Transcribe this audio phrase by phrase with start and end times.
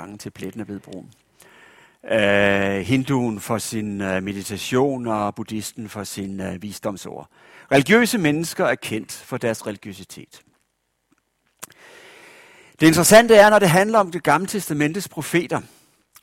[0.00, 1.10] bange til pletten er blevet brun.
[2.02, 7.30] Uh, hinduen for sin uh, meditation og buddhisten for sin uh, visdomsord.
[7.72, 10.42] Religiøse mennesker er kendt for deres religiøsitet.
[12.80, 15.60] Det interessante er, når det handler om det gamle testamentets profeter,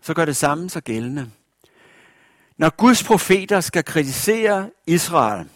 [0.01, 1.31] så gør det samme så gældende.
[2.57, 5.49] Når Guds profeter skal kritisere Israel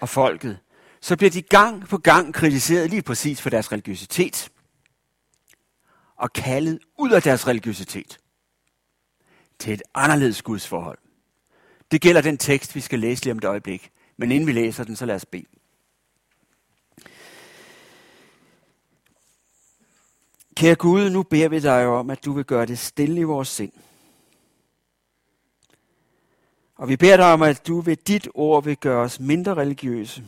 [0.00, 0.58] og folket,
[1.00, 4.50] så bliver de gang på gang kritiseret lige præcis for deres religiøsitet
[6.16, 8.18] og kaldet ud af deres religiøsitet
[9.58, 10.98] til et anderledes Guds forhold.
[11.90, 13.90] Det gælder den tekst, vi skal læse lige om et øjeblik.
[14.16, 15.46] Men inden vi læser den, så lad os bede.
[20.56, 23.48] Kære Gud, nu beder vi dig om, at du vil gøre det stille i vores
[23.48, 23.72] sind.
[26.76, 30.24] Og vi beder dig om, at du ved dit ord vil gøre os mindre religiøse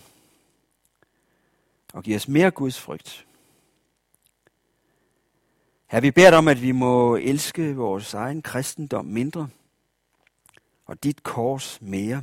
[1.93, 3.27] og give os mere Guds frygt.
[5.87, 9.49] Her vi beder dig om, at vi må elske vores egen kristendom mindre
[10.87, 12.23] og dit kors mere.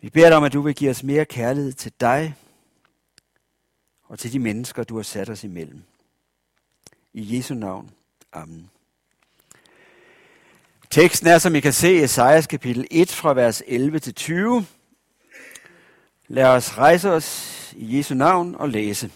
[0.00, 2.34] Vi beder dig om, at du vil give os mere kærlighed til dig
[4.04, 5.82] og til de mennesker, du har sat os imellem.
[7.12, 7.90] I Jesu navn.
[8.32, 8.70] Amen.
[10.90, 14.66] Teksten er, som I kan se, Esajas kapitel 1 fra vers 11 til 20.
[16.28, 19.10] Lad os rejse os i Jesu navn og læse.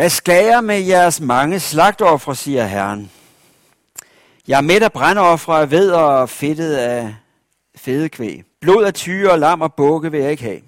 [0.00, 3.10] Hvad skal jeg med jeres mange slagtoffre, siger Herren.
[4.48, 7.14] Jeg er med af brændoffre af ved og fedtet af
[7.76, 8.42] fedekvæg.
[8.60, 10.60] Blod af tyre og lam og bukke vil jeg ikke have.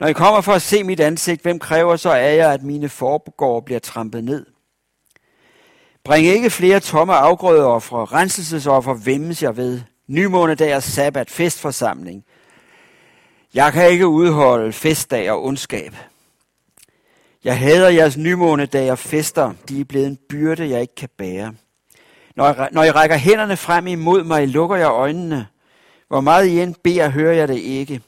[0.00, 2.88] Når I kommer for at se mit ansigt, hvem kræver så af jer, at mine
[2.88, 4.46] forgård bliver trampet ned?
[6.04, 12.24] Bring ikke flere tomme afgrødeoffre, renselsesofre vemmes jeg ved, nymånedag og sabbat, festforsamling.
[13.54, 15.92] Jeg kan ikke udholde festdag og ondskab.
[17.46, 21.54] Jeg hader jeres nymånedag og fester, de er blevet en byrde, jeg ikke kan bære.
[22.36, 25.46] Når I, når I rækker hænderne frem imod mig, lukker jeg øjnene.
[26.08, 28.02] Hvor meget I end beder, hører jeg det ikke.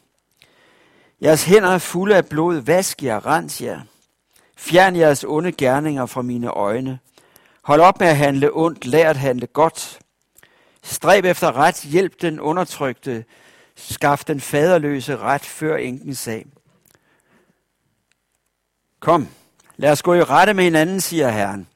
[1.22, 3.80] Jeres hænder er fulde af blod, vask jer, rens jer.
[4.56, 6.98] Fjern jeres onde gerninger fra mine øjne.
[7.62, 9.98] Hold op med at handle ondt, lær at handle godt.
[10.82, 13.24] Stræb efter ret, hjælp den undertrykte,
[13.76, 16.46] skaf den faderløse ret før enkens sag.
[19.00, 19.28] Kom,
[19.78, 21.68] lad os gå i rette med hinanden, siger Herren.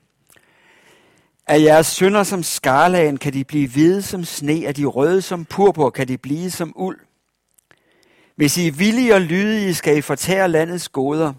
[1.47, 5.45] Af jeres synder som skarlagen kan de blive hvide som sne, af de røde som
[5.45, 7.01] purpur kan de blive som uld.
[8.37, 11.33] Hvis I er villige og lydige, skal I fortære landets goder.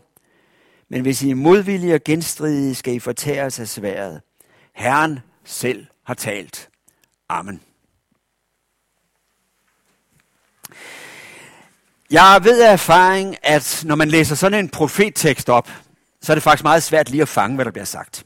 [0.89, 4.21] Men hvis I er modvillige og genstridige, skal I fortære sig sværet.
[4.75, 6.69] Herren selv har talt.
[7.29, 7.61] Amen.
[12.11, 15.69] Jeg ved af erfaring, at når man læser sådan en profettekst op,
[16.23, 18.25] så er det faktisk meget svært lige at fange, hvad der bliver sagt.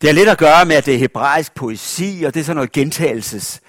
[0.00, 2.56] Det har lidt at gøre med, at det er hebraisk poesi, og det er sådan
[2.56, 3.60] noget gentagelses.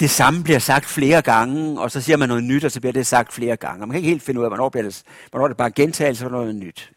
[0.00, 2.92] Det samme bliver sagt flere gange, og så siger man noget nyt, og så bliver
[2.92, 3.82] det sagt flere gange.
[3.82, 6.24] Og man kan ikke helt finde ud af, hvornår, bliver det, hvornår det bare gentagelse,
[6.24, 6.92] og hvornår noget nyt.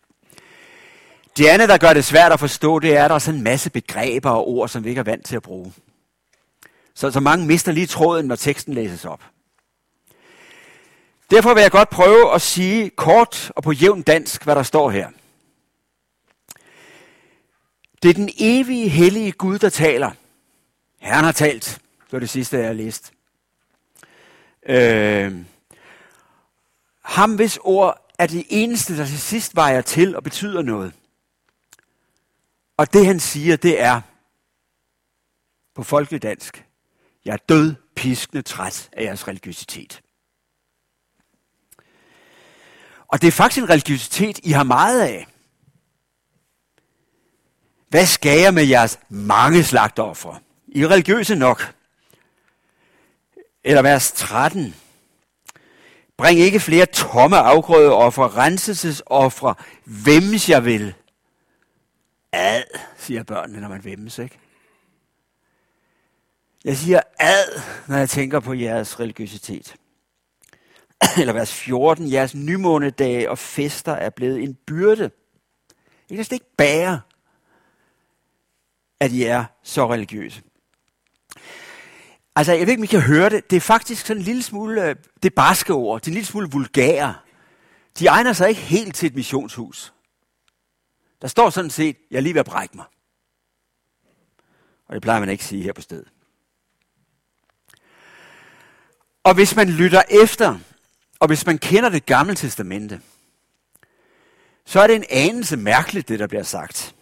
[1.38, 3.44] Det andet, der gør det svært at forstå, det er, at der er sådan en
[3.44, 5.74] masse begreber og ord, som vi ikke er vant til at bruge.
[6.95, 9.22] Så, så mange mister lige tråden, når teksten læses op.
[11.30, 14.90] Derfor vil jeg godt prøve at sige kort og på jævn dansk, hvad der står
[14.90, 15.10] her.
[18.04, 20.12] Det er den evige, hellige Gud, der taler.
[21.00, 21.82] Herren har talt.
[22.04, 23.14] Det var det sidste, jeg har læst.
[24.66, 25.36] Øh,
[27.02, 30.94] ham, hvis ord er det eneste, der til sidst vejer til og betyder noget.
[32.78, 34.02] Og det han siger, det er
[35.76, 36.66] på folkedansk.
[37.26, 40.02] Jeg er død, piskende træt af jeres religiøsitet.
[43.07, 45.28] Og det er faktisk en religiøsitet, I har meget af.
[47.90, 50.41] Hvad skal jeg med jeres mange slagtoffer?
[50.68, 51.73] I er religiøse nok.
[53.63, 54.75] Eller vers 13.
[56.18, 59.53] Bring ikke flere tomme afgrødeoffer, renselsesoffer,
[59.85, 60.94] vemmes jeg vil.
[62.31, 62.63] Ad,
[62.98, 64.39] siger børnene, når man vemmes, ikke?
[66.65, 69.75] Jeg siger ad, når jeg tænker på jeres religiøsitet.
[71.20, 72.12] Eller vers 14.
[72.12, 75.12] Jeres nymånedage og fester er blevet en byrde.
[76.10, 77.02] I kan ikke bære,
[79.00, 80.42] at I er så religiøse.
[82.36, 83.50] Altså, jeg ved ikke, om I kan høre det.
[83.50, 86.28] Det er faktisk sådan en lille smule, øh, det barske ord, det er en lille
[86.28, 87.16] smule vulgære.
[88.00, 89.94] De egner sig ikke helt til et missionshus.
[91.22, 92.86] Der står sådan set, jeg er lige ved at brække mig.
[94.88, 96.08] Og det plejer man ikke at sige her på stedet.
[99.24, 100.60] Og hvis man lytter efter,
[101.19, 103.02] og hvis man kender det gamle testamente,
[104.66, 106.96] så er det en anelse mærkeligt, det der bliver sagt.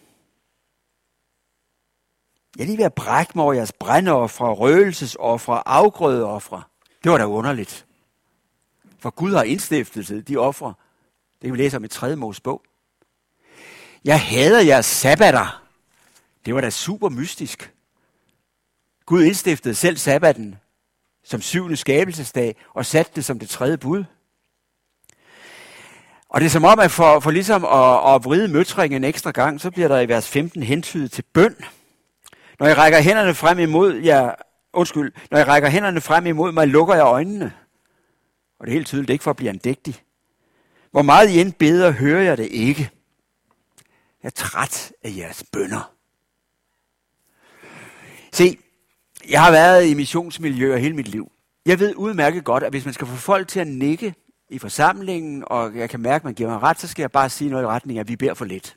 [2.56, 6.62] Jeg er lige ved at brække mig over jeres brændeoffre, røgelsesoffre, afgrødeoffre.
[7.04, 7.86] Det var da underligt.
[8.98, 10.74] For Gud har indstiftet de ofre.
[11.40, 12.16] Det kan vi læse om i 3.
[12.16, 12.62] Mos bog.
[14.04, 15.62] Jeg hader jeres sabbater.
[16.46, 17.72] Det var da super mystisk.
[19.06, 20.56] Gud indstiftede selv sabbaten
[21.26, 24.04] som syvende skabelsesdag og satte det som det tredje bud.
[26.28, 29.30] Og det er som om, at for, for ligesom at, at vride møtringen en ekstra
[29.30, 31.56] gang, så bliver der i vers 15 hentydet til bøn.
[32.58, 34.34] Når jeg rækker hænderne frem imod jer,
[34.72, 37.52] undskyld, når jeg rækker hænderne frem imod mig, lukker jeg øjnene.
[38.58, 40.02] Og det er helt tydeligt ikke for at blive andægtig.
[40.90, 42.90] Hvor meget I end beder, hører jeg det ikke.
[44.22, 45.92] Jeg er træt af jeres bønder.
[48.32, 48.58] Se,
[49.30, 51.32] jeg har været i missionsmiljøer hele mit liv.
[51.66, 54.14] Jeg ved udmærket godt, at hvis man skal få folk til at nikke
[54.48, 57.30] i forsamlingen, og jeg kan mærke, at man giver mig ret, så skal jeg bare
[57.30, 58.76] sige noget i retning af, at vi beder for lidt.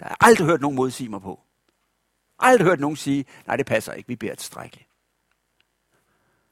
[0.00, 1.40] Der har jeg aldrig hørt nogen modsige mig på.
[2.38, 4.88] Aldrig hørt nogen sige, nej, det passer ikke, vi beder tilstrækkeligt.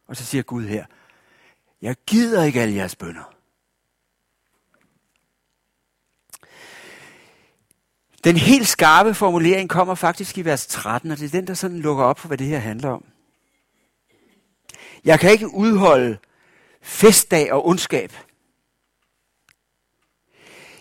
[0.08, 0.84] Og så siger Gud her,
[1.82, 3.34] jeg gider ikke alle jeres bønder.
[8.25, 11.78] Den helt skarpe formulering kommer faktisk i vers 13, og det er den, der sådan
[11.78, 13.05] lukker op for, hvad det her handler om.
[15.05, 16.19] Jeg kan ikke udholde
[16.82, 18.12] festdag og ondskab.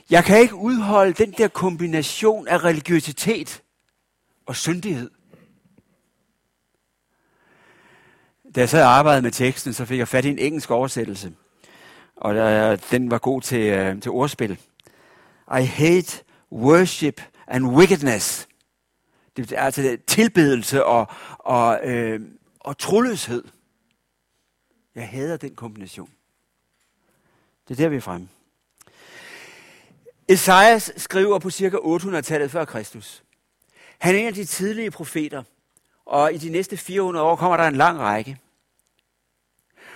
[0.10, 3.62] Jeg kan ikke udholde den der kombination af religiøsitet
[4.46, 5.12] og syndighed.
[8.56, 11.34] Da jeg sad og arbejdede med teksten, så fik jeg fat i en engelsk oversættelse.
[12.16, 14.60] Og øh, den var god til, øh, til ordspil.
[15.60, 18.48] I hate worship and wickedness.
[19.38, 21.08] Det er altså tilbedelse og,
[21.38, 22.22] og, øh,
[22.60, 23.44] og troløshed.
[24.96, 26.10] Jeg hader den kombination.
[27.68, 28.30] Det er der, vi er fremme.
[30.28, 33.24] Esajas skriver på cirka 800-tallet før Kristus.
[33.98, 35.44] Han er en af de tidlige profeter,
[36.06, 38.38] og i de næste 400 år kommer der en lang række.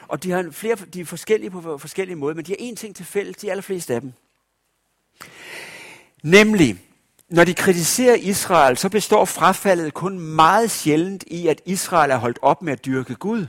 [0.07, 2.95] Og de har flere, de er forskellige på forskellige måder, men de har én ting
[2.95, 4.13] til fælles, de allerfleste af dem.
[6.23, 6.81] Nemlig,
[7.29, 12.39] når de kritiserer Israel, så består frafaldet kun meget sjældent i, at Israel er holdt
[12.41, 13.47] op med at dyrke Gud.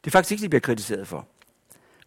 [0.00, 1.26] Det er faktisk ikke, de bliver kritiseret for.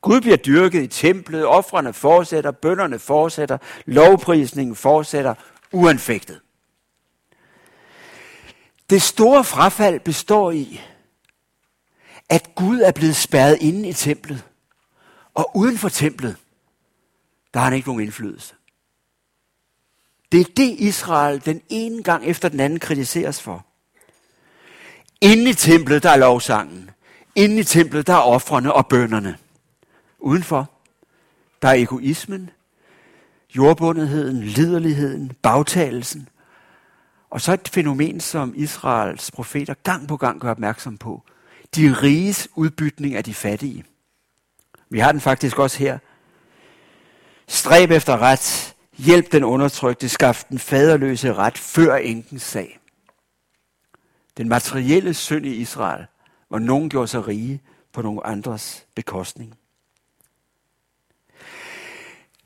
[0.02, 5.34] Gud bliver dyrket i templet, offrene fortsætter, bønderne fortsætter, lovprisningen fortsætter,
[5.72, 6.42] uanfægtet.
[8.90, 10.82] Det store frafald består i,
[12.30, 14.44] at Gud er blevet spærret inde i templet,
[15.34, 16.36] og uden for templet,
[17.54, 18.56] der har han ikke nogen indflydelse.
[20.32, 23.66] Det er det Israel den ene gang efter den anden kritiseres for.
[25.22, 26.92] Inde i templet, der er lovsangen.
[27.36, 29.38] Inde i templet, der er offrene og bønderne.
[30.20, 30.72] Udenfor,
[31.62, 32.50] der er egoismen,
[33.56, 36.30] jordbundetheden, liderligheden, bagtagelsen.
[37.30, 41.24] Og så et fænomen, som Israels profeter gang på gang gør opmærksom på.
[41.76, 43.86] De riges udbytning af de fattige.
[44.90, 46.00] Vi har den faktisk også her.
[47.48, 52.80] Stræb efter ret, Hjælp den undertrykte, skaf den faderløse ret før enkens sag.
[54.38, 56.06] Den materielle synd i Israel,
[56.48, 57.62] hvor nogen gjorde sig rige
[57.94, 59.58] på nogle andres bekostning.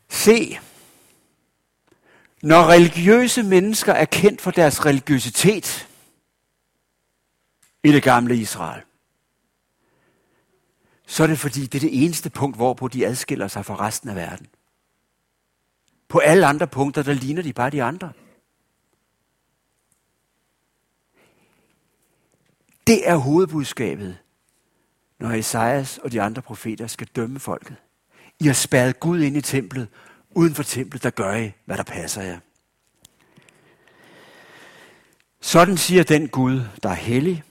[0.10, 0.60] Se,
[2.42, 5.88] når religiøse mennesker er kendt for deres religiøsitet
[7.84, 8.82] i det gamle Israel,
[11.08, 14.10] så er det fordi, det er det eneste punkt, hvorpå de adskiller sig fra resten
[14.10, 14.48] af verden.
[16.12, 18.12] På alle andre punkter, der ligner de bare de andre.
[22.88, 24.18] Det er hovedbudskabet,
[25.20, 27.76] når Esajas og de andre profeter skal dømme folket.
[28.40, 29.88] I har spadet Gud ind i templet.
[30.32, 32.40] Uden for templet, der gør I, hvad der passer jer.
[35.42, 37.44] Sådan siger den Gud, der er hellig,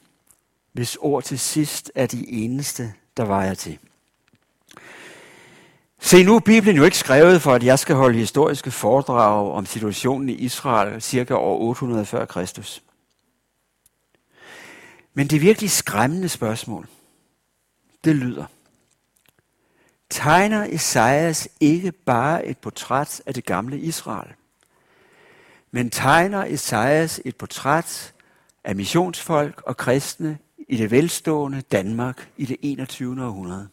[0.72, 3.78] hvis ord til sidst er de eneste, der vejer til.
[6.02, 9.66] Se, nu er Bibelen jo ikke skrevet for, at jeg skal holde historiske foredrag om
[9.66, 12.82] situationen i Israel cirka år 800 før Kristus.
[15.14, 16.88] Men det virkelig skræmmende spørgsmål,
[18.04, 18.44] det lyder.
[20.10, 24.30] Tegner Esajas ikke bare et portræt af det gamle Israel,
[25.70, 28.14] men tegner Esajas et portræt
[28.64, 30.38] af missionsfolk og kristne
[30.68, 33.24] i det velstående Danmark i det 21.
[33.24, 33.68] århundrede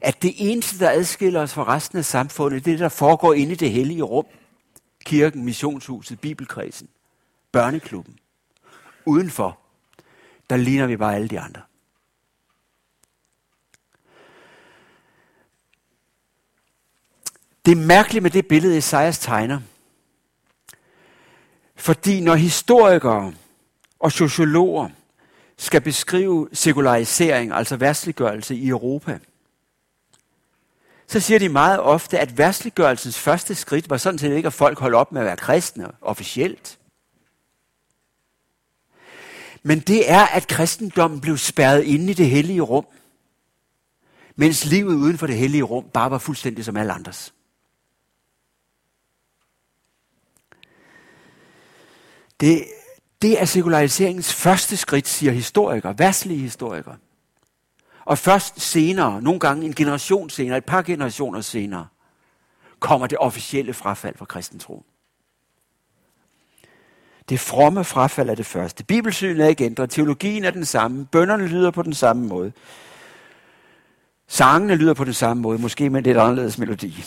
[0.00, 3.34] at det eneste, der adskiller os fra resten af samfundet, det er det, der foregår
[3.34, 4.26] inde i det hellige rum.
[5.04, 6.88] Kirken, missionshuset, bibelkredsen,
[7.52, 8.18] børneklubben.
[9.06, 9.58] Udenfor,
[10.50, 11.62] der ligner vi bare alle de andre.
[17.66, 19.60] Det er mærkeligt med det billede, Esajas tegner.
[21.76, 23.32] Fordi når historikere
[23.98, 24.88] og sociologer
[25.56, 29.18] skal beskrive sekularisering, altså værtsliggørelse i Europa,
[31.08, 34.78] så siger de meget ofte, at værtsliggørelsens første skridt var sådan set ikke, at folk
[34.78, 36.78] holdt op med at være kristne officielt.
[39.62, 42.86] Men det er, at kristendommen blev spærret inde i det hellige rum,
[44.36, 47.34] mens livet uden for det hellige rum bare var fuldstændig som alle andres.
[52.40, 52.64] Det,
[53.22, 56.96] det er sekulariseringens første skridt, siger historikere, værtslige historikere.
[58.08, 61.86] Og først senere, nogle gange en generation senere, et par generationer senere,
[62.80, 64.84] kommer det officielle frafald fra kristentroen.
[67.28, 68.84] Det fromme frafald er det første.
[68.84, 69.90] Bibelsynet er ikke ændret.
[69.90, 71.06] Teologien er den samme.
[71.06, 72.52] Bønderne lyder på den samme måde.
[74.26, 77.04] Sangene lyder på den samme måde, måske med en lidt anderledes melodi.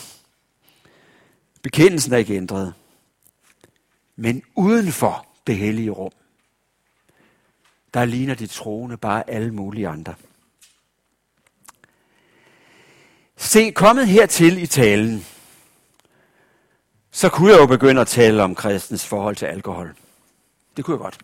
[1.62, 2.74] Bekendelsen er ikke ændret.
[4.16, 6.12] Men uden for det hellige rum,
[7.94, 10.14] der ligner de troende bare alle mulige andre.
[13.42, 15.26] Se, kommet hertil i talen,
[17.10, 19.96] så kunne jeg jo begynde at tale om kristens forhold til alkohol.
[20.76, 21.18] Det kunne jeg godt.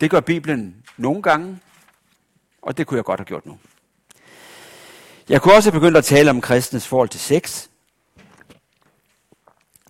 [0.00, 1.58] Det gør Bibelen nogle gange,
[2.62, 3.58] og det kunne jeg godt have gjort nu.
[5.28, 7.68] Jeg kunne også begynde at tale om kristens forhold til sex.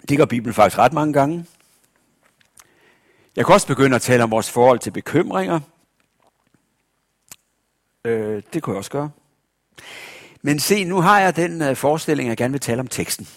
[0.08, 1.46] Det gør Bibelen faktisk ret mange gange.
[3.36, 5.60] Jeg kunne også begynde at tale om vores forhold til bekymringer.
[8.04, 9.10] Øh, det kunne jeg også gøre.
[10.46, 13.28] Men se, nu har jeg den øh, forestilling, at jeg gerne vil tale om teksten.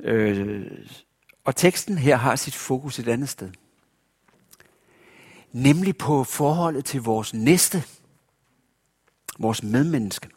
[0.00, 0.70] Øh,
[1.44, 3.50] og teksten her har sit fokus et andet sted.
[5.52, 7.84] Nemlig på forholdet til vores næste,
[9.38, 10.28] vores medmenneske.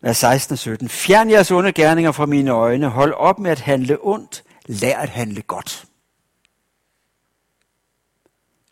[0.00, 0.88] Vers 16 og 17.
[0.88, 2.88] Fjern jeres onde gerninger fra mine øjne.
[2.88, 4.44] Hold op med at handle ondt.
[4.66, 5.84] Lær at handle godt.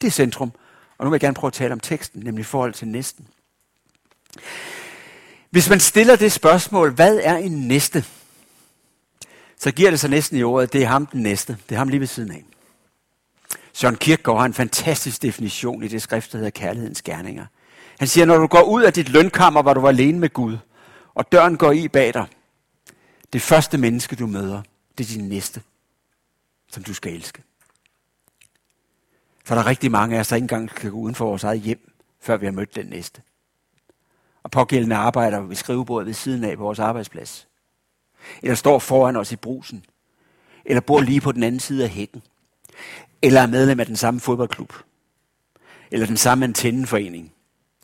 [0.01, 0.53] Det er centrum.
[0.99, 3.29] Og nu vil jeg gerne prøve at tale om teksten, nemlig forhold til næsten.
[5.51, 8.05] Hvis man stiller det spørgsmål, hvad er en næste?
[9.59, 11.59] Så giver det sig næsten i ordet, det er ham den næste.
[11.69, 12.45] Det er ham lige ved siden af.
[13.73, 17.47] Søren Kierkegaard har en fantastisk definition i det skrift, der hedder Kærlighedens Gerninger.
[17.99, 20.59] Han siger, når du går ud af dit lønkammer, hvor du var alene med Gud,
[21.15, 22.27] og døren går i bag dig,
[23.33, 24.63] det første menneske, du møder,
[24.99, 25.63] det er din næste,
[26.73, 27.43] som du skal elske.
[29.45, 31.45] For der er rigtig mange af os, der ikke engang kan gå uden for vores
[31.45, 33.23] eget hjem, før vi har mødt den næste
[34.47, 37.49] og pågældende arbejder ved skrivebordet ved siden af på vores arbejdsplads.
[38.43, 39.85] Eller står foran os i brusen.
[40.65, 42.23] Eller bor lige på den anden side af hækken.
[43.23, 44.73] Eller er medlem af den samme fodboldklub.
[45.91, 47.33] Eller den samme antenneforening.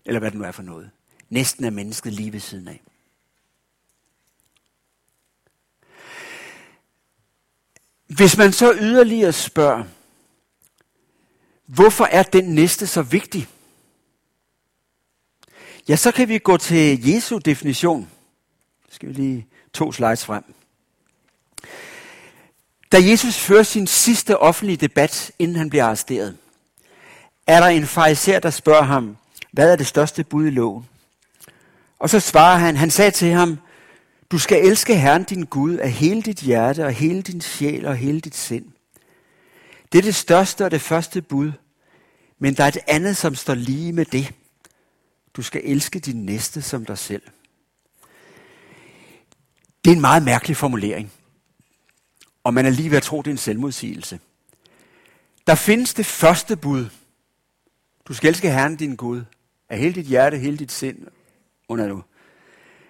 [0.05, 0.91] Eller hvad det nu er for noget.
[1.31, 2.83] Næsten er mennesket lige ved siden af.
[8.07, 9.85] Hvis man så yderligere spørger,
[11.67, 13.49] hvorfor er den næste så vigtig?
[15.89, 18.11] Ja, så kan vi gå til Jesu definition.
[18.91, 20.45] Skal vi lige to slides frem.
[22.93, 26.37] Da Jesus fører sin sidste offentlige debat, inden han bliver arresteret,
[27.47, 29.17] er der en fariser, der spørger ham,
[29.53, 30.89] hvad er det største bud i loven?
[31.99, 33.59] Og så svarer han, han sagde til ham,
[34.31, 37.97] du skal elske Herren din Gud af hele dit hjerte og hele din sjæl og
[37.97, 38.65] hele dit sind.
[39.93, 41.53] Det er det største og det første bud,
[42.39, 44.33] men der er et andet, som står lige med det.
[45.37, 47.23] Du skal elske din næste som dig selv.
[49.85, 51.13] Det er en meget mærkelig formulering.
[52.45, 54.21] Og man er lige ved at tro, det er en selvmodsigelse.
[55.47, 56.87] Der findes det første bud.
[58.05, 59.23] Du skal elske Herren din Gud.
[59.69, 60.99] Af hele dit hjerte, hele dit sind.
[61.69, 62.03] Under nu.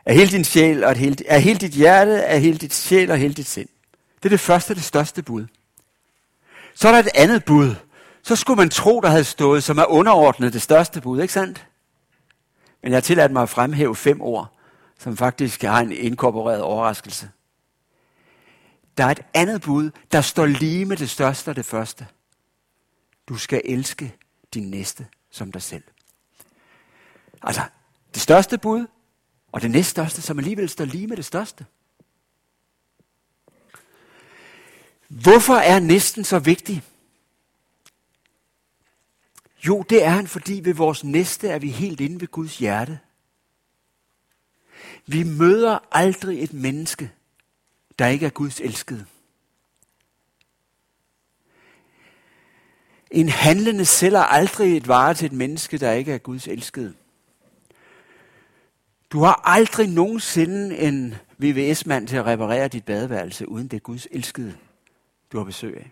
[0.07, 3.11] Af hele din sjæl, og af hele, af hele dit hjerte, af hele dit sjæl
[3.11, 3.69] og hele dit sind.
[4.17, 5.47] Det er det første, det største bud.
[6.75, 7.75] Så er der et andet bud.
[8.23, 11.67] Så skulle man tro, der havde stået, som er underordnet det største bud, ikke sandt?
[12.83, 14.59] Men jeg har tilladt mig at fremhæve fem ord,
[14.99, 17.31] som faktisk har en inkorporeret overraskelse.
[18.97, 22.07] Der er et andet bud, der står lige med det største og det første.
[23.29, 24.15] Du skal elske
[24.55, 25.83] din næste som dig selv.
[27.43, 27.63] Altså,
[28.15, 28.87] det største bud,
[29.53, 31.67] og det næststørste, som alligevel står lige med det største.
[35.09, 36.83] Hvorfor er næsten så vigtig?
[39.67, 42.99] Jo, det er han, fordi ved vores næste er vi helt inde ved Guds hjerte.
[45.07, 47.13] Vi møder aldrig et menneske,
[47.99, 49.07] der ikke er Guds elskede.
[53.11, 56.95] En handlende sælger aldrig et vare til et menneske, der ikke er Guds elskede.
[59.11, 64.09] Du har aldrig nogensinde en VVS-mand til at reparere dit badeværelse, uden det er Guds
[64.11, 64.59] elskede,
[65.33, 65.91] du har besøg af.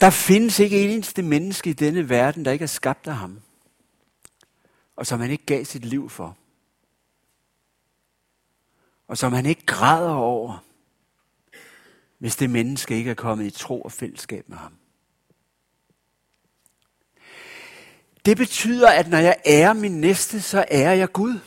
[0.00, 3.40] Der findes ikke en eneste menneske i denne verden, der ikke er skabt af ham,
[4.96, 6.36] og som han ikke gav sit liv for,
[9.08, 10.64] og som han ikke græder over,
[12.18, 14.74] hvis det menneske ikke er kommet i tro og fællesskab med ham.
[18.24, 21.38] Det betyder, at når jeg ærer min næste, så ærer jeg Gud.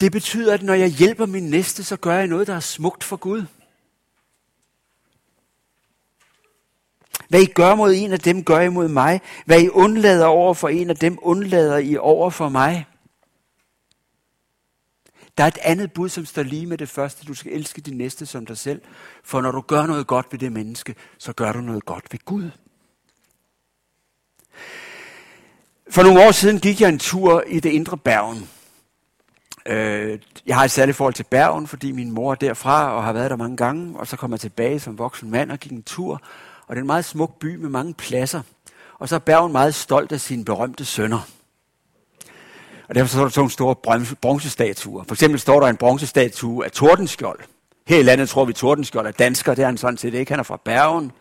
[0.00, 3.04] Det betyder, at når jeg hjælper min næste, så gør jeg noget, der er smukt
[3.04, 3.46] for Gud.
[7.28, 9.20] Hvad I gør mod en af dem, gør I mod mig.
[9.46, 12.86] Hvad I undlader over for en af dem, undlader I over for mig.
[15.38, 17.24] Der er et andet bud, som står lige med det første.
[17.24, 18.82] Du skal elske din næste som dig selv.
[19.24, 22.18] For når du gør noget godt ved det menneske, så gør du noget godt ved
[22.24, 22.50] Gud.
[25.90, 28.48] For nogle år siden gik jeg en tur i det indre Bergen.
[29.66, 33.12] Øh, jeg har et særligt forhold til Bergen, fordi min mor er derfra og har
[33.12, 33.98] været der mange gange.
[33.98, 36.22] Og så kom jeg tilbage som voksen mand og gik en tur.
[36.68, 38.42] Og det er en meget smuk by med mange pladser.
[38.98, 41.28] Og så er Bergen meget stolt af sine berømte sønner.
[42.88, 43.74] Og derfor står der sådan store
[44.20, 45.04] bronzestatuer.
[45.04, 47.40] For eksempel står der en bronzestatue af Tordenskjold.
[47.86, 49.54] Her i landet tror vi, Tordenskjold er dansker.
[49.54, 50.32] Det er han sådan set ikke.
[50.32, 51.12] Han er fra Bergen.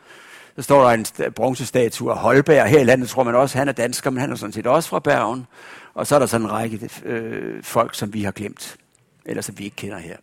[0.55, 2.69] Så står der en bronzestatue af Holberg.
[2.69, 4.67] Her i landet tror man også, at han er dansker, men han er sådan set
[4.67, 5.47] også fra Bergen.
[5.93, 8.77] Og så er der sådan en række øh, folk, som vi har glemt.
[9.25, 10.17] Eller som vi ikke kender her.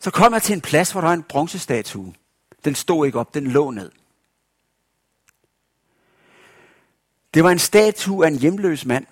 [0.00, 2.12] Så kom jeg til en plads, hvor der er en bronzestatue.
[2.64, 3.90] Den stod ikke op, den lå ned.
[7.34, 9.06] Det var en statue af en hjemløs mand.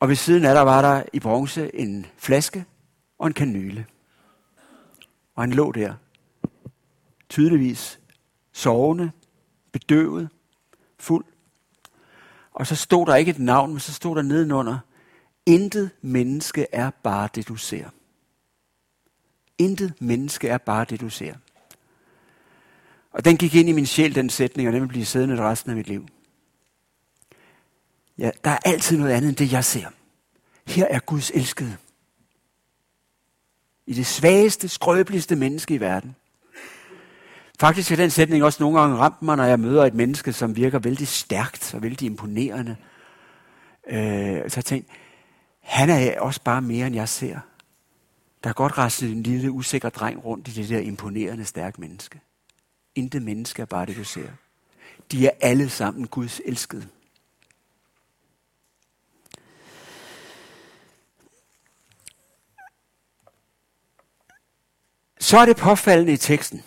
[0.00, 2.64] Og ved siden af der var der i bronze en flaske
[3.18, 3.86] og en kanyle.
[5.34, 5.94] Og han lå der,
[7.28, 8.00] tydeligvis
[8.52, 9.10] sovende,
[9.72, 10.28] bedøvet,
[10.98, 11.24] fuld.
[12.52, 14.78] Og så stod der ikke et navn, men så stod der nedenunder,
[15.46, 17.88] intet menneske er bare det, du ser.
[19.58, 21.34] Intet menneske er bare det, du ser.
[23.12, 25.70] Og den gik ind i min sjæl, den sætning, og den vil blive siddende resten
[25.70, 26.06] af mit liv.
[28.18, 29.86] Ja, der er altid noget andet end det, jeg ser.
[30.66, 31.76] Her er Guds elskede.
[33.86, 36.16] I det svageste, skrøbeligste menneske i verden.
[37.60, 40.56] Faktisk har den sætning også nogle gange ramt mig, når jeg møder et menneske, som
[40.56, 42.76] virker vældig stærkt og vældig imponerende.
[43.86, 44.92] Øh, så jeg tænkte,
[45.60, 47.38] han er også bare mere, end jeg ser.
[48.44, 52.20] Der er godt rastet en lille, usikker dreng rundt i det der imponerende, stærke menneske.
[52.94, 54.28] Intet menneske er bare det, du ser.
[55.12, 56.86] De er alle sammen Guds elskede.
[65.24, 66.62] Så er det påfaldende i teksten,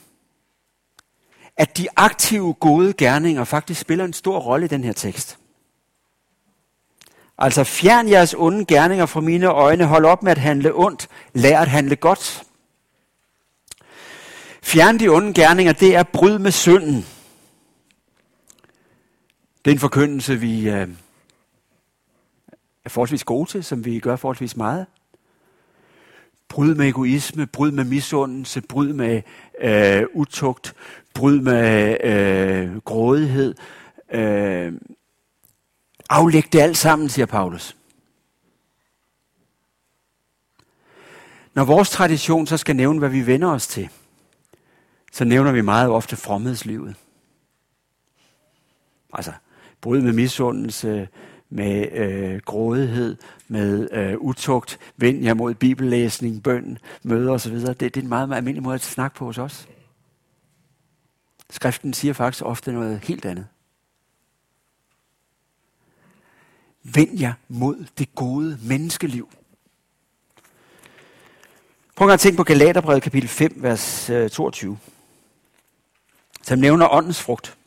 [1.58, 5.38] at de aktive gode gerninger faktisk spiller en stor rolle i den her tekst.
[7.38, 11.60] Altså fjern jeres onde gerninger fra mine øjne, hold op med at handle ondt, lær
[11.60, 12.44] at handle godt.
[14.62, 17.06] Fjern de onde gerninger, det er bryd med synden.
[19.66, 20.88] Det er en forkyndelse, vi øh,
[22.86, 24.86] er forholdsvis gode til, som vi gør forholdsvis meget.
[26.50, 29.22] Bryd med egoisme, bryd med misundelse, bryd med
[29.62, 30.74] øh, utugt,
[31.14, 33.56] bryd med øh, grådighed.
[34.12, 34.74] Øh,
[36.10, 37.76] aflæg det alt sammen, siger Paulus.
[41.54, 43.90] Når vores tradition så skal nævne, hvad vi vender os til,
[45.12, 46.96] så nævner vi meget ofte fromhedslivet.
[49.14, 49.34] Altså,
[49.82, 51.08] bryd med misundelse,
[51.50, 53.16] med øh, grådighed,
[53.48, 57.56] med øh, utugt, vend jer mod bibellæsning, bøn, møder osv.
[57.56, 59.68] Det, det er en meget, meget almindelig måde at snakke på hos os.
[61.50, 63.48] Skriften siger faktisk ofte noget helt andet.
[66.84, 69.30] Vend jer mod det gode menneskeliv.
[71.96, 74.78] Prøv at tænke på Galaterbrevet kapitel 5, vers øh, 22,
[76.42, 77.58] som nævner åndens frugt.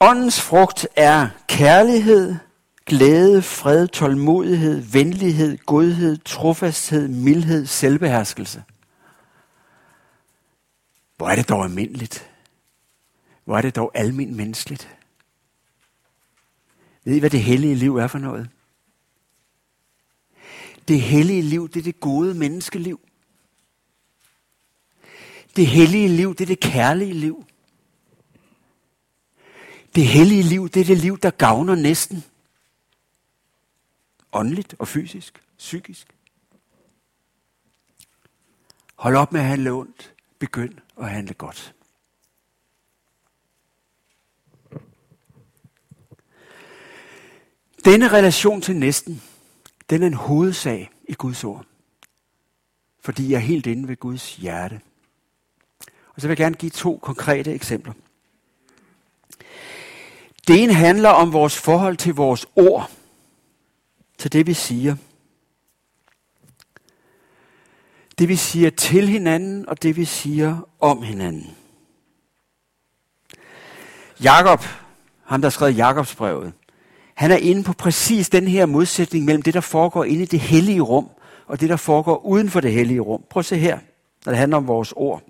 [0.00, 2.34] Åndens frugt er kærlighed,
[2.86, 8.64] glæde, fred, tålmodighed, venlighed, godhed, trofasthed, mildhed, selvbeherskelse.
[11.16, 12.30] Hvor er det dog almindeligt.
[13.44, 14.96] Hvor er det dog almindeligt menneskeligt.
[17.04, 18.50] Ved I, hvad det hellige liv er for noget?
[20.88, 23.00] Det hellige liv, det er det gode menneskeliv.
[25.56, 27.46] Det hellige liv, det er det kærlige liv.
[29.94, 32.24] Det hellige liv, det er det liv, der gavner næsten.
[34.32, 36.16] Åndeligt og fysisk, psykisk.
[38.94, 40.14] Hold op med at handle ondt.
[40.38, 41.74] Begynd at handle godt.
[47.84, 49.22] Denne relation til næsten,
[49.90, 51.66] den er en hovedsag i Guds ord.
[53.00, 54.80] Fordi jeg er helt inde ved Guds hjerte.
[56.14, 57.92] Og så vil jeg gerne give to konkrete eksempler.
[60.48, 62.90] Det ene handler om vores forhold til vores ord,
[64.18, 64.96] til det vi siger.
[68.18, 71.56] Det vi siger til hinanden, og det vi siger om hinanden.
[74.22, 74.64] Jakob,
[75.24, 76.52] ham der skrev Jakobsbrevet,
[77.14, 80.40] han er inde på præcis den her modsætning mellem det, der foregår inde i det
[80.40, 81.08] hellige rum,
[81.46, 83.24] og det, der foregår uden for det hellige rum.
[83.30, 83.78] Prøv at se her,
[84.24, 85.22] når det handler om vores ord.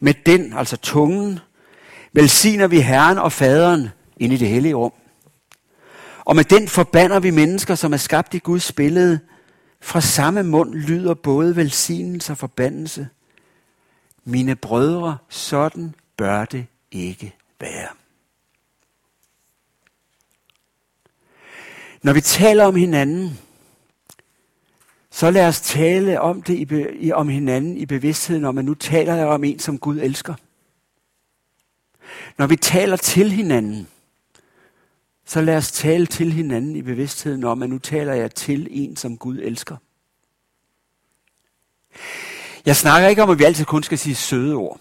[0.00, 1.38] Med den, altså tungen,
[2.12, 3.88] velsigner vi Herren og Faderen
[4.22, 4.92] inde i det hellige rum.
[6.24, 9.20] Og med den forbander vi mennesker, som er skabt i Guds billede.
[9.80, 13.08] Fra samme mund lyder både velsignelse og forbandelse.
[14.24, 17.88] Mine brødre, sådan bør det ikke være.
[22.02, 23.38] Når vi taler om hinanden,
[25.10, 26.68] så lad os tale om det
[27.00, 30.34] i, om hinanden i bevidstheden om, at nu taler jeg om en, som Gud elsker.
[32.38, 33.88] Når vi taler til hinanden,
[35.24, 38.96] så lad os tale til hinanden i bevidstheden om, at nu taler jeg til en,
[38.96, 39.76] som Gud elsker.
[42.66, 44.80] Jeg snakker ikke om, at vi altid kun skal sige søde ord.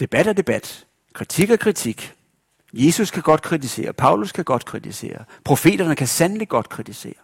[0.00, 0.86] Debat er debat.
[1.12, 2.14] Kritik er kritik.
[2.72, 3.92] Jesus kan godt kritisere.
[3.92, 5.24] Paulus kan godt kritisere.
[5.44, 7.14] Profeterne kan sandelig godt kritisere.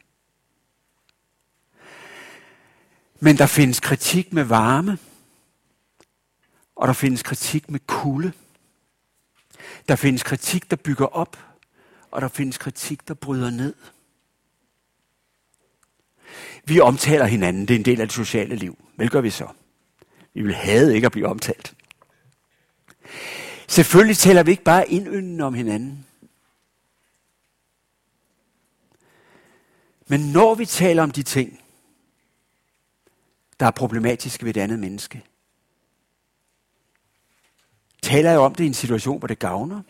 [3.20, 4.98] Men der findes kritik med varme,
[6.76, 8.32] og der findes kritik med kulde.
[9.88, 11.38] Der findes kritik, der bygger op,
[12.10, 13.74] og der findes kritik, der bryder ned.
[16.64, 18.78] Vi omtaler hinanden, det er en del af det sociale liv.
[18.96, 19.48] Vel gør vi så?
[20.34, 21.74] Vi vil have ikke at blive omtalt.
[23.68, 26.06] Selvfølgelig taler vi ikke bare indyndende om hinanden.
[30.06, 31.60] Men når vi taler om de ting,
[33.60, 35.24] der er problematiske ved et andet menneske,
[38.04, 39.82] taler jeg om det i en situation, hvor det gavner,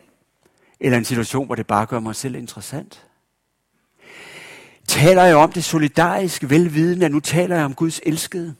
[0.80, 3.06] eller en situation, hvor det bare gør mig selv interessant?
[4.88, 8.54] Taler jeg om det solidariske velvidende, at nu taler jeg om Guds elskede?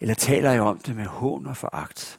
[0.00, 2.18] Eller taler jeg om det med hån og foragt?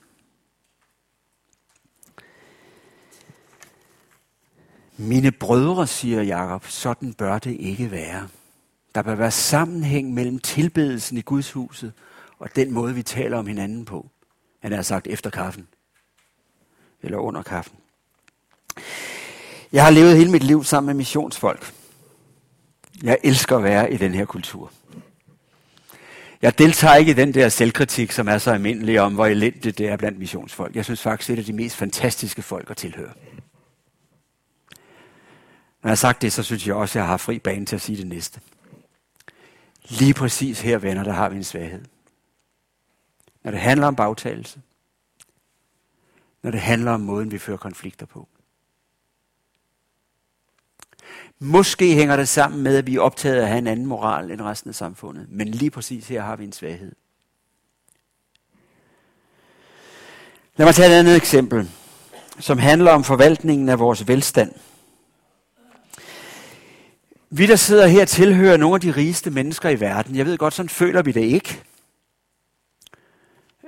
[4.97, 8.27] Mine brødre, siger Jakob, sådan bør det ikke være.
[8.95, 11.93] Der bør være sammenhæng mellem tilbedelsen i Guds huset
[12.39, 14.09] og den måde, vi taler om hinanden på.
[14.61, 15.67] Han har sagt efter kaffen.
[17.01, 17.77] Eller under kaffen.
[19.71, 21.73] Jeg har levet hele mit liv sammen med missionsfolk.
[23.03, 24.71] Jeg elsker at være i den her kultur.
[26.41, 29.89] Jeg deltager ikke i den der selvkritik, som er så almindelig om, hvor elendigt det
[29.89, 30.75] er blandt missionsfolk.
[30.75, 33.13] Jeg synes faktisk, det er de mest fantastiske folk at tilhøre.
[35.83, 37.75] Når jeg har sagt det, så synes jeg også, at jeg har fri bane til
[37.75, 38.41] at sige det næste.
[39.89, 41.85] Lige præcis her, venner, der har vi en svaghed.
[43.43, 44.61] Når det handler om bagtagelse.
[46.43, 48.27] Når det handler om måden, vi fører konflikter på.
[51.39, 54.31] Måske hænger det sammen med, at vi er optaget af at have en anden moral
[54.31, 55.27] end resten af samfundet.
[55.29, 56.91] Men lige præcis her har vi en svaghed.
[60.55, 61.69] Lad mig tage et andet eksempel,
[62.39, 64.53] som handler om forvaltningen af vores velstand.
[67.29, 70.15] Vi, der sidder her, tilhører nogle af de rigeste mennesker i verden.
[70.15, 71.63] Jeg ved godt, sådan føler vi det ikke.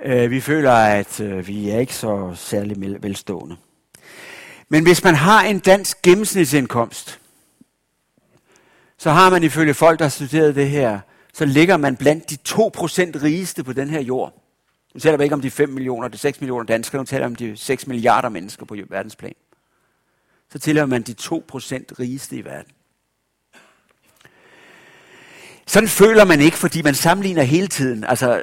[0.06, 3.56] Øh, vi føler, at øh, vi er ikke så særlig velstående.
[4.68, 7.20] Men hvis man har en dansk gennemsnitsindkomst,
[8.98, 11.00] så har man ifølge folk, der har studeret det her,
[11.32, 12.58] så ligger man blandt de 2%
[13.22, 14.42] rigeste på den her jord.
[14.94, 17.32] Nu taler vi ikke om de 5 millioner, de 6 millioner danskere, nu taler vi
[17.32, 19.34] om de 6 milliarder mennesker på verdensplan.
[20.52, 21.32] Så tilhører man de 2%
[22.00, 22.72] rigeste i verden.
[25.66, 28.04] Sådan føler man ikke, fordi man sammenligner hele tiden.
[28.04, 28.42] Altså,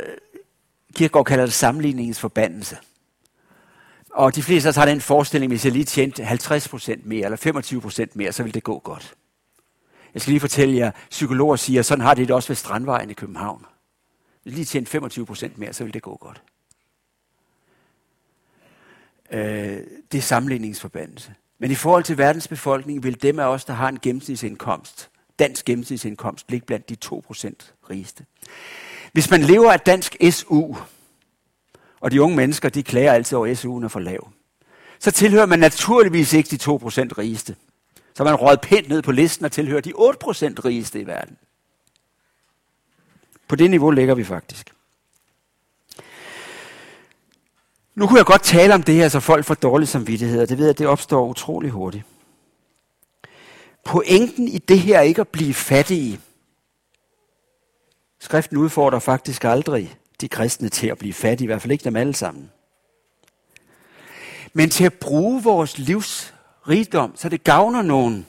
[0.95, 2.77] Kirkegaard kalder det sammenligningens forbandelse.
[4.13, 8.06] Og de fleste af os har den forestilling, hvis jeg lige tjente 50% mere eller
[8.08, 9.13] 25% mere, så vil det gå godt.
[10.13, 13.13] Jeg skal lige fortælle jer, psykologer siger, at sådan har det også ved Strandvejen i
[13.13, 13.65] København.
[14.43, 16.41] Hvis lige tjente 25% mere, så vil det gå godt.
[19.32, 21.34] Øh, det er sammenligningsforbandelse.
[21.60, 25.65] Men i forhold til verdens befolkning vil dem af os, der har en gennemsnitsindkomst, dansk
[25.65, 27.51] gennemsnitsindkomst, ligge blandt de 2%
[27.89, 28.25] rigeste.
[29.12, 30.76] Hvis man lever af dansk SU,
[32.00, 34.30] og de unge mennesker, de klager altid over, at SU'en er for lav,
[35.00, 36.74] så tilhører man naturligvis ikke de 2%
[37.17, 37.56] rigeste.
[38.13, 39.95] Så man råd pænt ned på listen og tilhører de 8%
[40.65, 41.38] rigeste i verden.
[43.47, 44.74] På det niveau ligger vi faktisk.
[47.95, 50.58] Nu kunne jeg godt tale om det her, så folk får dårlig samvittighed, og det
[50.58, 52.04] ved jeg, det opstår utrolig hurtigt.
[53.84, 56.19] Pointen i det her er ikke at blive fattige.
[58.21, 61.95] Skriften udfordrer faktisk aldrig de kristne til at blive fattige, i hvert fald ikke dem
[61.95, 62.51] alle sammen.
[64.53, 66.34] Men til at bruge vores livs
[66.69, 68.27] rigdom, så det gavner nogen.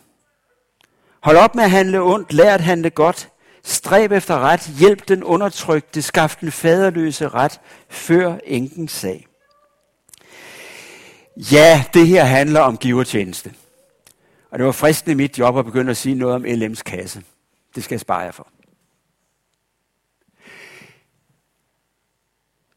[1.20, 3.28] Hold op med at handle ondt, lær at handle godt,
[3.64, 9.26] stræb efter ret, hjælp den undertrykte, skaf den faderløse ret, før enkens sag.
[11.36, 13.54] Ja, det her handler om givertjeneste.
[14.50, 17.22] Og det var fristende i mit job at begynde at sige noget om LM's kasse.
[17.74, 18.48] Det skal jeg spare jer for.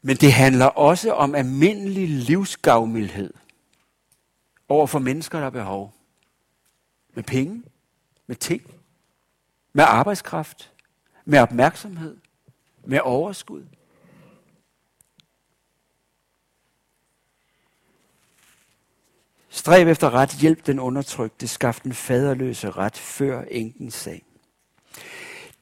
[0.06, 3.34] Men det handler også om almindelig livsgavmildhed
[4.68, 5.94] over for mennesker, der har behov.
[7.14, 7.62] Med penge,
[8.26, 8.62] med ting,
[9.72, 10.72] med arbejdskraft,
[11.24, 12.16] med opmærksomhed,
[12.84, 13.64] med overskud.
[19.48, 24.25] Stræb efter ret, hjælp den undertrykte, skaf den faderløse ret før enkens sag.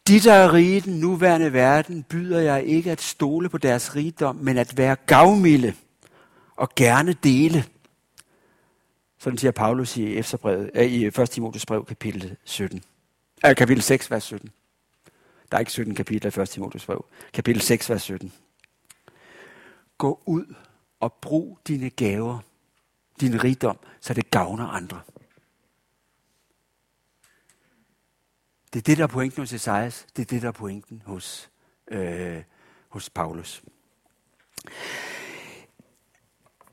[0.08, 3.96] De, der er rige i den nuværende verden, byder jeg ikke at stole på deres
[3.96, 5.74] rigdom, men at være gavmilde
[6.56, 7.64] og gerne dele.
[9.18, 11.30] Sådan siger Paulus i, Efterbrevet, øh, i 1.
[11.30, 12.82] Timotheus brev, kapitel 17.
[13.44, 14.50] Eh, kapitel 6, vers 17.
[15.50, 16.48] Der er ikke 17 kapitler i 1.
[16.48, 17.04] Timotheus brev.
[17.32, 18.32] Kapitel 6, vers 17.
[19.98, 20.54] Gå ud
[21.00, 22.38] og brug dine gaver,
[23.20, 25.00] din rigdom, så det gavner andre.
[28.74, 30.06] Det er det, der er pointen hos Esajas.
[30.16, 31.50] Det er det, der er pointen hos,
[31.90, 32.42] øh,
[32.88, 33.62] hos Paulus.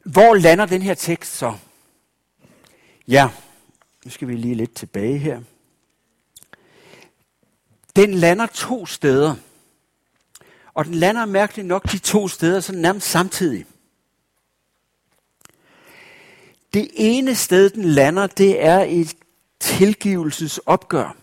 [0.03, 1.57] Hvor lander den her tekst så?
[3.07, 3.29] Ja,
[4.05, 5.41] nu skal vi lige lidt tilbage her.
[7.95, 9.35] Den lander to steder.
[10.73, 13.65] Og den lander mærkeligt nok de to steder sådan nærmest samtidig.
[16.73, 19.15] Det ene sted, den lander, det er et
[19.59, 21.20] tilgivelsesopgør.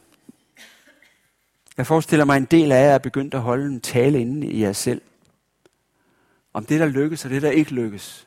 [1.78, 4.62] Jeg forestiller mig, en del af jer er begyndt at holde en tale inde i
[4.62, 5.00] jer selv.
[6.52, 8.26] Om det, der lykkes, og det, der ikke lykkes,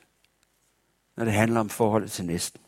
[1.16, 2.60] når det handler om forholdet til næsten.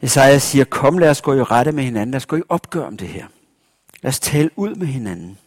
[0.00, 2.86] Esajas siger, kom lad os gå i rette med hinanden, lad os gå i opgør
[2.86, 3.26] om det her.
[4.02, 5.38] Lad os tale ud med hinanden.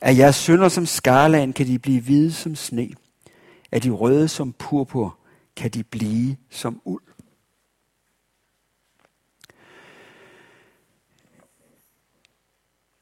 [0.00, 2.90] Er jeres sønder som skarlagen, kan de blive hvide som sne.
[3.72, 5.18] Er de røde som purpur,
[5.56, 7.02] kan de blive som uld.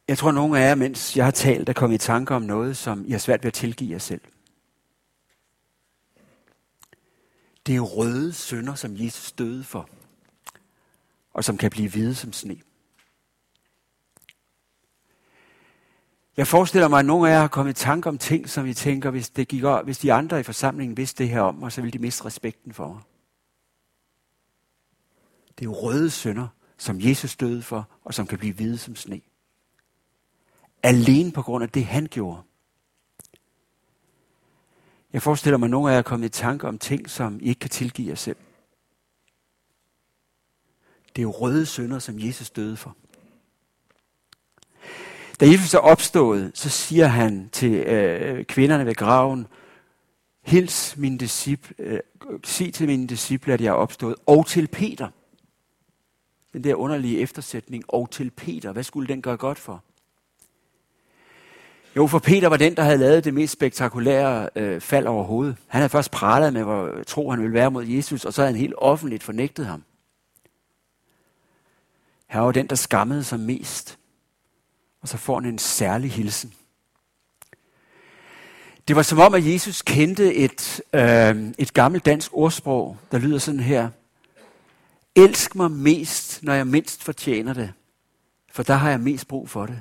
[0.09, 2.43] Jeg tror, nogen nogle af jer, mens jeg har talt, er kommet i tanke om
[2.43, 4.21] noget, som jeg har svært ved at tilgive jer selv.
[7.67, 9.89] Det er røde sønder, som Jesus døde for,
[11.33, 12.61] og som kan blive hvide som sne.
[16.37, 18.75] Jeg forestiller mig, at nogle af jer har kommet i tanke om ting, som I
[18.75, 21.81] tænker, hvis, det gik, hvis de andre i forsamlingen vidste det her om mig, så
[21.81, 23.03] ville de miste respekten for mig.
[25.59, 29.21] Det er røde sønder, som Jesus døde for, og som kan blive hvide som sne.
[30.83, 32.43] Alene på grund af det, han gjorde.
[35.13, 37.49] Jeg forestiller mig, at nogle af jer er kommet i tanke om ting, som I
[37.49, 38.37] ikke kan tilgive jer selv.
[41.17, 42.97] Det er jo røde sønder, som Jesus døde for.
[45.41, 49.47] Da Jesus er opstået, så siger han til øh, kvinderne ved graven,
[50.43, 52.01] hils mine disciple, øh,
[52.45, 55.09] sig til mine disciple, at jeg er opstået, og til Peter.
[56.53, 59.85] Den der underlige eftersætning, og til Peter, hvad skulle den gøre godt for?
[61.97, 65.57] Jo, for Peter var den, der havde lavet det mest spektakulære øh, fald overhovedet.
[65.67, 68.53] Han havde først pralet med, hvor tro han ville være mod Jesus, og så havde
[68.53, 69.85] han helt offentligt fornægtet ham.
[72.27, 73.99] Han var den, der skammede sig mest.
[75.03, 76.55] Og så får han en særlig hilsen.
[78.89, 83.39] Det var som om, at Jesus kendte et, øh, et gammelt dansk ordsprog, der lyder
[83.39, 83.91] sådan her.
[85.15, 87.73] Elsk mig mest, når jeg mindst fortjener det,
[88.53, 89.81] for der har jeg mest brug for det.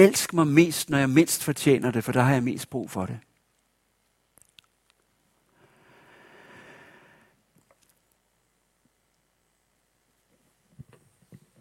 [0.00, 3.06] Elsk mig mest, når jeg mindst fortjener det, for der har jeg mest brug for
[3.06, 3.18] det.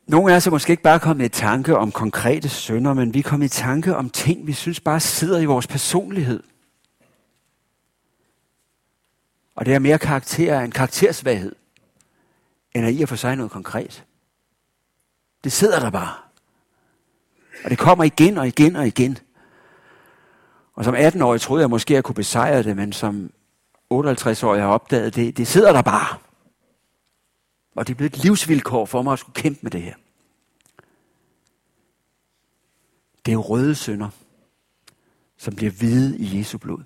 [0.07, 3.19] Nogle af os er måske ikke bare kommet i tanke om konkrete sønder, men vi
[3.19, 6.43] er kommet i tanke om ting, vi synes bare sidder i vores personlighed.
[9.55, 11.55] Og det er mere karakter en karaktersvaghed,
[12.75, 14.05] end at i at for sig noget konkret.
[15.43, 16.28] Det sidder der bare.
[17.63, 19.17] Og det kommer igen og igen og igen.
[20.73, 23.31] Og som 18-årig troede jeg måske, at jeg kunne besejre det, men som
[23.93, 26.17] 58-årig har opdaget, det, det sidder der bare.
[27.75, 29.95] Og det er blevet et livsvilkår for mig at skulle kæmpe med det her.
[33.25, 34.09] Det er røde sønder,
[35.37, 36.83] som bliver hvide i Jesu blod.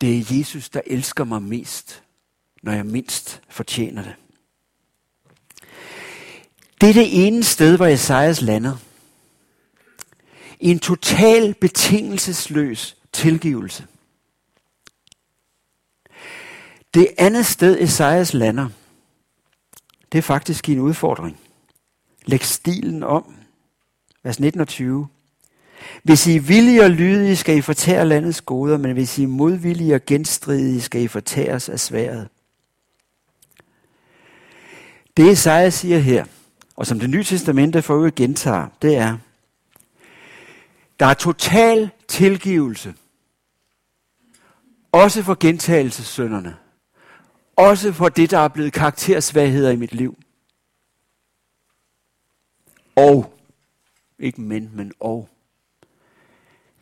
[0.00, 2.02] Det er Jesus, der elsker mig mest,
[2.62, 4.14] når jeg mindst fortjener det.
[6.80, 8.76] Det er det ene sted, hvor Esajas lander.
[10.60, 13.86] I en total betingelsesløs tilgivelse.
[16.94, 18.68] Det andet sted, Esajas lander,
[20.12, 21.40] det er faktisk en udfordring.
[22.26, 23.34] Læg stilen om.
[24.22, 25.08] Vers 19 og 20.
[26.02, 29.26] Hvis I er villige og lydige, skal I fortære landets goder, men hvis I er
[29.26, 32.28] modvillige og genstridige, skal I fortæres af sværet.
[35.16, 36.24] Det Esajas siger her,
[36.76, 39.18] og som det nye testamente for øvrigt gentager, det er,
[41.00, 42.94] der er total tilgivelse.
[44.92, 46.56] Også for gentagelsessynderne.
[47.56, 50.18] Også for det, der er blevet karaktersvagheder i mit liv.
[52.96, 53.38] Og,
[54.18, 55.28] ikke men, men og.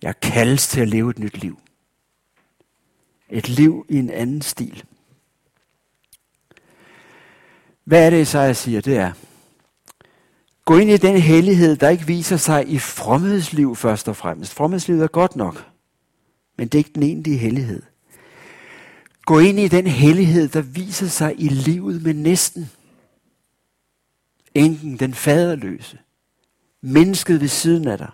[0.02, 1.60] Jeg kaldes til at leve et nyt liv.
[3.30, 4.84] Et liv i en anden stil.
[7.84, 8.80] Hvad er det, Isaiah siger?
[8.80, 9.12] Det er,
[10.64, 14.54] gå ind i den hellighed, der ikke viser sig i fromhedsliv først og fremmest.
[14.54, 15.66] Fromhedslivet er godt nok,
[16.58, 17.82] men det er ikke den egentlige hellighed.
[19.24, 22.70] Gå ind i den hellighed, der viser sig i livet med næsten.
[24.54, 25.98] Enken, den faderløse.
[26.80, 28.10] Mennesket ved siden af dig.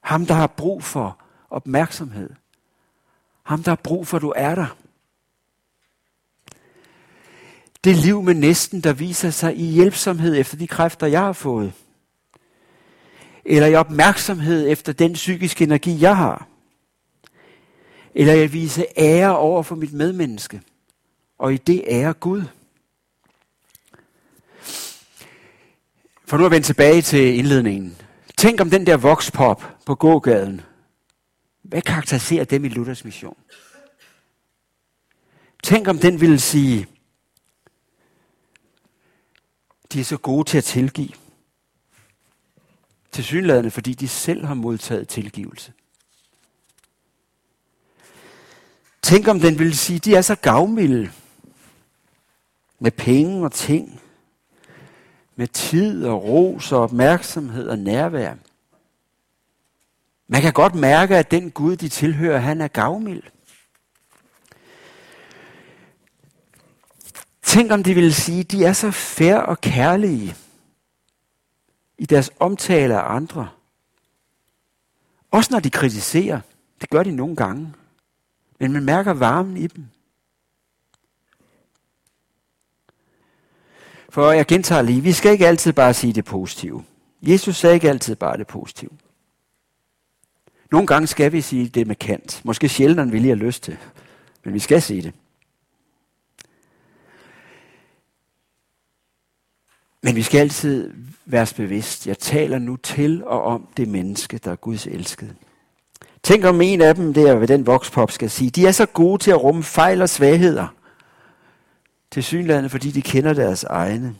[0.00, 1.18] Ham, der har brug for
[1.50, 2.30] opmærksomhed.
[3.42, 4.76] Ham, der har brug for, at du er der.
[7.84, 11.72] Det liv med næsten, der viser sig i hjælpsomhed efter de kræfter, jeg har fået.
[13.44, 16.48] Eller i opmærksomhed efter den psykiske energi, jeg har.
[18.14, 20.60] Eller jeg vise ære over for mit medmenneske.
[21.38, 22.42] Og i det ære Gud.
[26.26, 27.96] For nu at vende tilbage til indledningen.
[28.38, 30.60] Tænk om den der vokspop på gågaden.
[31.62, 33.36] Hvad karakteriserer dem i Luthers mission?
[35.62, 36.86] Tænk om den ville sige,
[39.92, 41.12] de er så gode til at tilgive.
[43.12, 45.72] Tilsyneladende, fordi de selv har modtaget tilgivelse.
[49.02, 51.10] Tænk om den ville sige, de er så gavmilde
[52.78, 54.00] med penge og ting,
[55.36, 58.34] med tid og ros og opmærksomhed og nærvær.
[60.26, 63.22] Man kan godt mærke, at den Gud, de tilhører, han er gavmild.
[67.42, 70.36] Tænk om de ville sige, de er så fair og kærlige
[71.98, 73.48] i deres omtale af andre.
[75.30, 76.40] Også når de kritiserer.
[76.80, 77.72] Det gør de nogle gange.
[78.60, 79.86] Men man mærker varmen i dem.
[84.08, 86.84] For jeg gentager lige, vi skal ikke altid bare sige det positive.
[87.22, 88.90] Jesus sagde ikke altid bare det positive.
[90.70, 92.40] Nogle gange skal vi sige det med kant.
[92.44, 93.78] Måske sjældent, end vi lige har lyst til.
[94.44, 95.14] Men vi skal sige det.
[100.02, 100.90] Men vi skal altid
[101.24, 102.06] være bevidst.
[102.06, 105.34] Jeg taler nu til og om det menneske, der er Guds elskede.
[106.22, 109.22] Tænk om en af dem der ved den vokspop skal sige, de er så gode
[109.22, 110.66] til at rumme fejl og svagheder.
[112.10, 114.14] Til synlandet, fordi de kender deres egne.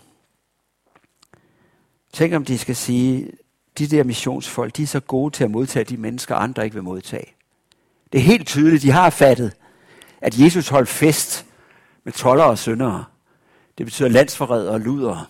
[2.12, 3.30] Tænk om de skal sige,
[3.78, 6.82] de der missionsfolk, de er så gode til at modtage de mennesker, andre ikke vil
[6.82, 7.34] modtage.
[8.12, 9.52] Det er helt tydeligt, de har fattet,
[10.20, 11.46] at Jesus holdt fest
[12.04, 13.04] med toller og syndere.
[13.78, 15.26] Det betyder landsforrædere og ludere.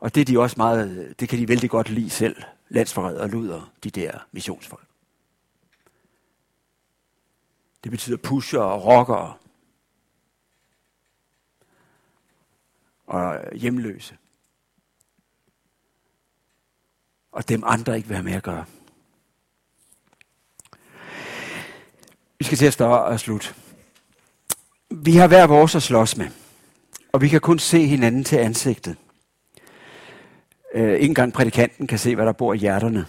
[0.00, 3.28] Og det er de også meget, det kan de vældig godt lide selv, landsforrædere og
[3.28, 4.86] luder, de der missionsfolk.
[7.84, 9.34] Det betyder pusher og rockere.
[13.06, 14.16] Og hjemløse.
[17.32, 18.64] Og dem andre ikke vil have med at gøre.
[22.38, 23.54] Vi skal til at starte og slutte.
[24.90, 26.30] Vi har hver vores at slås med.
[27.12, 28.96] Og vi kan kun se hinanden til ansigtet.
[30.74, 33.06] Øh, ikke engang prædikanten kan se, hvad der bor i hjerterne.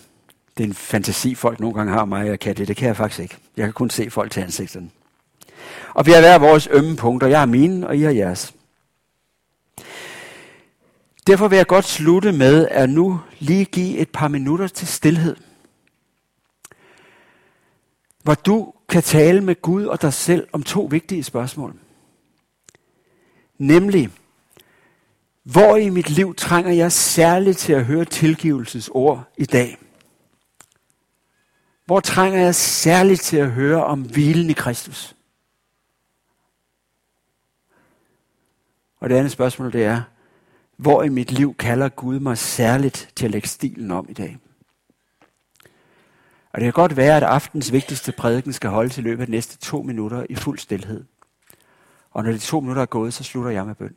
[0.57, 2.67] Det er en fantasi, folk nogle gange har mig, jeg kan det.
[2.67, 3.37] Det kan jeg faktisk ikke.
[3.57, 4.89] Jeg kan kun se folk til ansigterne.
[5.93, 7.27] Og vi har hver vores ømme punkter.
[7.27, 8.53] Jeg har mine, og I har jeres.
[11.27, 15.35] Derfor vil jeg godt slutte med at nu lige give et par minutter til stillhed.
[18.23, 21.75] Hvor du kan tale med Gud og dig selv om to vigtige spørgsmål.
[23.57, 24.09] Nemlig,
[25.43, 29.77] hvor i mit liv trænger jeg særligt til at høre tilgivelsesord i dag?
[31.85, 35.15] Hvor trænger jeg særligt til at høre om hvilen i Kristus?
[38.99, 40.01] Og det andet spørgsmål det er,
[40.77, 44.37] Hvor i mit liv kalder Gud mig særligt til at lægge stilen om i dag?
[46.53, 49.31] Og det kan godt være, at aftens vigtigste prædiken skal holde til løbet af de
[49.31, 51.03] næste to minutter i fuld stillhed.
[52.11, 53.95] Og når de to minutter er gået, så slutter jeg med bøn.